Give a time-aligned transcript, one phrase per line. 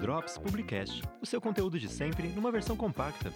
[0.00, 3.32] Drops Publicast, o seu conteúdo de sempre numa versão compacta.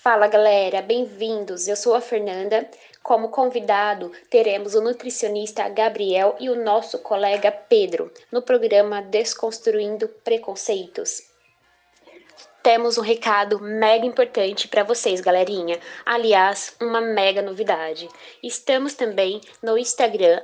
[0.00, 1.66] Fala galera, bem-vindos.
[1.66, 2.70] Eu sou a Fernanda.
[3.02, 11.34] Como convidado, teremos o nutricionista Gabriel e o nosso colega Pedro no programa Desconstruindo Preconceitos
[12.66, 15.78] temos um recado mega importante para vocês, galerinha.
[16.04, 18.08] Aliás, uma mega novidade.
[18.42, 20.42] Estamos também no Instagram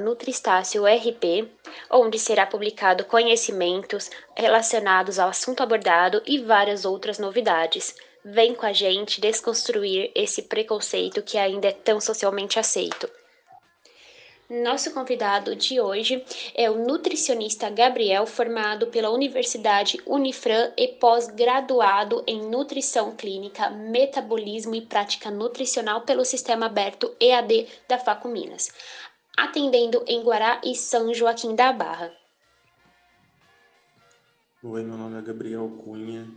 [0.00, 1.22] @nutristáciorp,
[1.88, 7.94] onde será publicado conhecimentos relacionados ao assunto abordado e várias outras novidades.
[8.24, 13.08] Vem com a gente desconstruir esse preconceito que ainda é tão socialmente aceito.
[14.52, 16.22] Nosso convidado de hoje
[16.54, 24.82] é o nutricionista Gabriel, formado pela Universidade Unifran e pós-graduado em Nutrição Clínica, Metabolismo e
[24.82, 28.70] Prática Nutricional pelo Sistema Aberto EAD da Facu Minas,
[29.34, 32.12] atendendo em Guará e São Joaquim da Barra.
[34.62, 36.28] Oi, meu nome é Gabriel Cunha.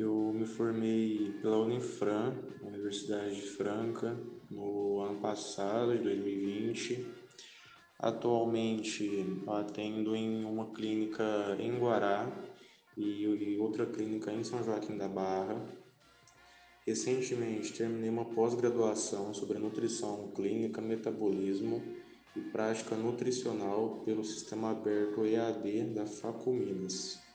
[0.00, 4.18] Eu me formei pela Unifran, Universidade de Franca,
[4.50, 7.06] no ano passado, de 2020.
[7.98, 12.26] Atualmente atendo em uma clínica em Guará
[12.96, 15.62] e outra clínica em São Joaquim da Barra.
[16.86, 21.82] Recentemente terminei uma pós-graduação sobre nutrição clínica, metabolismo
[22.34, 27.29] e prática nutricional pelo Sistema Aberto EAD da Facu Minas.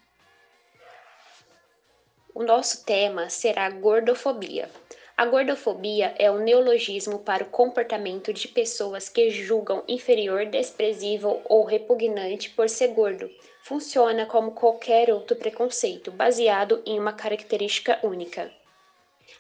[2.36, 4.70] O nosso tema será gordofobia.
[5.16, 11.64] A gordofobia é um neologismo para o comportamento de pessoas que julgam inferior, desprezível ou
[11.64, 13.30] repugnante por ser gordo.
[13.64, 18.52] Funciona como qualquer outro preconceito, baseado em uma característica única.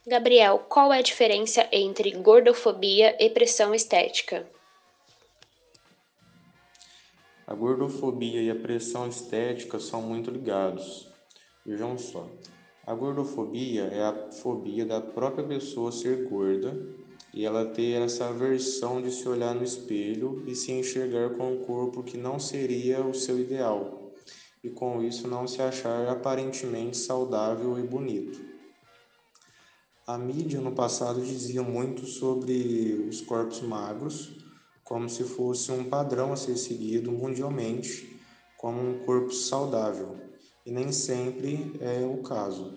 [0.08, 4.50] Gabriel, qual é a diferença entre gordofobia e pressão estética?
[7.46, 11.10] A gordofobia e a pressão estética são muito ligados.
[11.66, 12.26] Vejam só.
[12.88, 16.88] A gordofobia é a fobia da própria pessoa ser gorda
[17.34, 21.64] e ela ter essa aversão de se olhar no espelho e se enxergar com um
[21.64, 24.14] corpo que não seria o seu ideal,
[24.64, 28.40] e com isso não se achar aparentemente saudável e bonito.
[30.06, 34.38] A mídia no passado dizia muito sobre os corpos magros,
[34.84, 38.22] como se fosse um padrão a ser seguido mundialmente
[38.60, 40.25] como um corpo saudável
[40.66, 42.74] e nem sempre é o caso.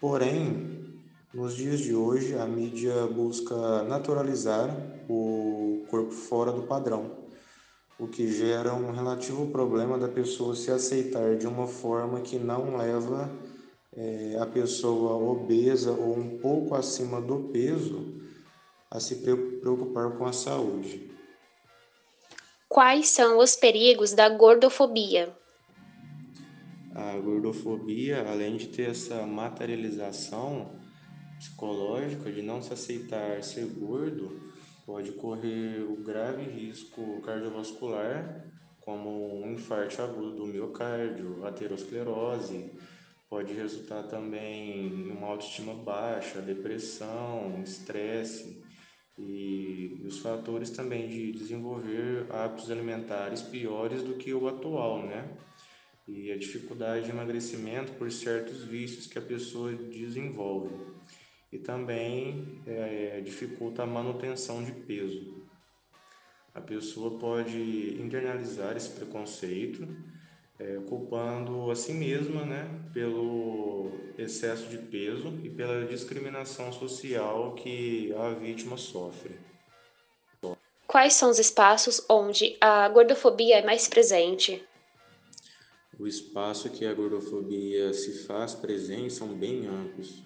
[0.00, 4.70] Porém, nos dias de hoje, a mídia busca naturalizar
[5.08, 7.24] o corpo fora do padrão,
[7.98, 12.76] o que gera um relativo problema da pessoa se aceitar de uma forma que não
[12.76, 13.30] leva
[13.96, 18.20] é, a pessoa obesa ou um pouco acima do peso
[18.90, 21.10] a se preocupar com a saúde.
[22.68, 25.34] Quais são os perigos da gordofobia?
[26.94, 30.78] A gordofobia, além de ter essa materialização
[31.36, 34.40] psicológica de não se aceitar ser gordo,
[34.86, 38.44] pode correr o grave risco cardiovascular,
[38.80, 42.70] como um infarto agudo do miocárdio, aterosclerose,
[43.28, 48.62] pode resultar também em uma autoestima baixa, depressão, estresse
[49.18, 55.36] e os fatores também de desenvolver hábitos alimentares piores do que o atual, né?
[56.06, 60.70] E a dificuldade de emagrecimento por certos vícios que a pessoa desenvolve
[61.52, 65.44] e também é, dificulta a manutenção de peso.
[66.52, 69.86] A pessoa pode internalizar esse preconceito,
[70.58, 78.12] é, culpando a si mesma né, pelo excesso de peso e pela discriminação social que
[78.14, 79.36] a vítima sofre.
[80.86, 84.62] Quais são os espaços onde a gordofobia é mais presente?
[85.98, 90.22] O espaço que a gordofobia se faz presente são bem amplos.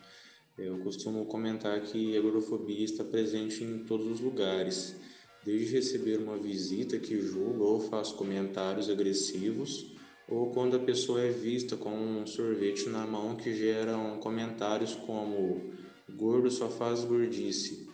[0.56, 4.96] Eu costumo comentar que a gordofobia está presente em todos os lugares,
[5.44, 9.92] desde receber uma visita que julga ou faz comentários agressivos,
[10.28, 15.72] ou quando a pessoa é vista com um sorvete na mão que geram comentários como
[16.10, 17.88] gordo só faz gordice.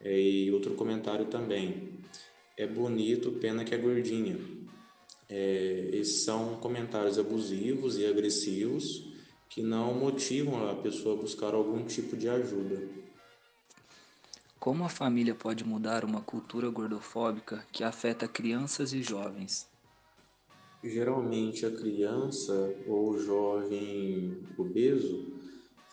[0.00, 2.00] É, e outro comentário também,
[2.56, 4.59] é bonito, pena que é gordinha.
[5.30, 9.08] É, esses são comentários abusivos e agressivos
[9.48, 12.82] que não motivam a pessoa a buscar algum tipo de ajuda.
[14.58, 19.68] Como a família pode mudar uma cultura gordofóbica que afeta crianças e jovens?
[20.82, 25.32] Geralmente a criança ou jovem obeso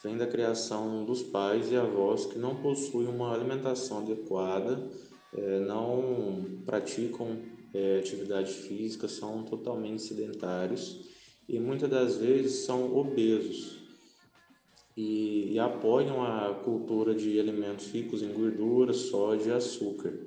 [0.03, 4.89] vem da criação dos pais e avós que não possuem uma alimentação adequada,
[5.33, 7.41] é, não praticam
[7.77, 11.07] é, atividade física, são totalmente sedentários
[11.47, 13.77] e muitas das vezes são obesos
[14.95, 20.17] e, e apoiam a cultura de alimentos ricos em gordura, sódio e açúcar.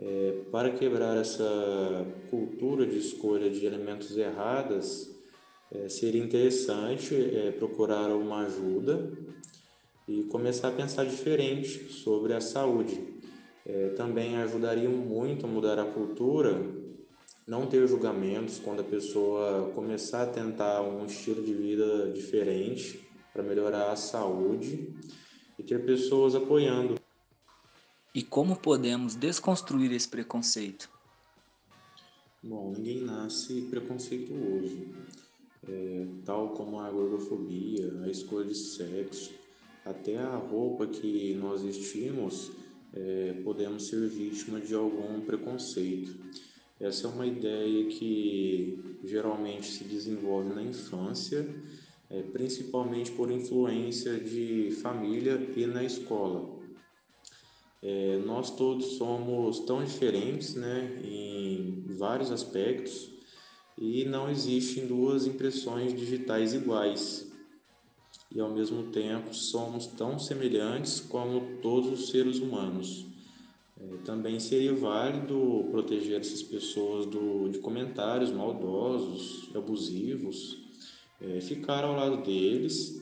[0.00, 5.14] É, para quebrar essa cultura de escolha de alimentos erradas,
[5.70, 9.12] é, seria interessante é, procurar uma ajuda
[10.08, 12.98] e começar a pensar diferente sobre a saúde.
[13.66, 16.58] É, também ajudaria muito a mudar a cultura,
[17.48, 23.42] não ter julgamentos quando a pessoa começar a tentar um estilo de vida diferente para
[23.42, 24.94] melhorar a saúde
[25.58, 26.96] e ter pessoas apoiando.
[28.14, 30.90] E como podemos desconstruir esse preconceito?
[32.42, 34.86] Bom, ninguém nasce preconceituoso,
[35.66, 39.32] é, tal como a gordofobia, a escolha de sexo,
[39.86, 42.52] até a roupa que nós vestimos,
[42.92, 46.14] é, podemos ser vítima de algum preconceito.
[46.80, 51.46] Essa é uma ideia que geralmente se desenvolve na infância,
[52.08, 56.56] é, principalmente por influência de família e na escola.
[57.82, 63.10] É, nós todos somos tão diferentes né, em vários aspectos
[63.76, 67.30] e não existem duas impressões digitais iguais.
[68.34, 73.06] E ao mesmo tempo somos tão semelhantes como todos os seres humanos.
[73.80, 80.58] É, também seria válido proteger essas pessoas do, de comentários maldosos, abusivos,
[81.20, 83.00] é, ficar ao lado deles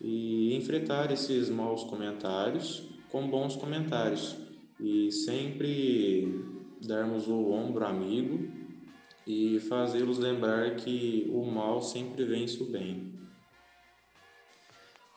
[0.00, 4.36] e enfrentar esses maus comentários com bons comentários
[4.78, 6.44] e sempre
[6.80, 8.48] darmos o ombro amigo
[9.26, 13.12] e fazê-los lembrar que o mal sempre vence o bem.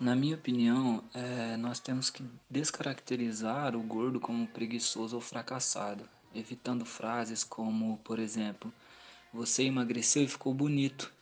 [0.01, 6.83] Na minha opinião, é, nós temos que descaracterizar o gordo como preguiçoso ou fracassado, evitando
[6.83, 8.73] frases como, por exemplo,
[9.31, 11.13] você emagreceu e ficou bonito,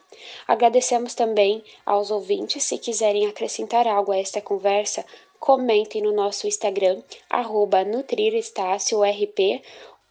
[0.47, 2.65] Agradecemos também aos ouvintes.
[2.65, 5.03] Se quiserem acrescentar algo a esta conversa,
[5.43, 7.79] comentem no nosso Instagram, arroba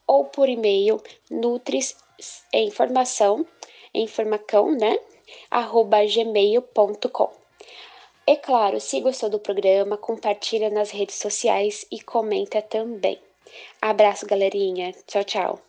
[0.06, 1.96] ou por e-mail nutris
[2.54, 3.48] informação,
[3.94, 5.00] informacão, né?
[5.50, 7.32] arroba gmail.com.
[8.28, 13.18] É claro, se gostou do programa, compartilha nas redes sociais e comenta também.
[13.82, 14.92] Abraço, galerinha.
[15.08, 15.62] Tchau, tchau.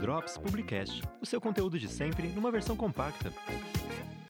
[0.00, 3.32] Drops Publicast, o seu conteúdo de sempre numa versão compacta.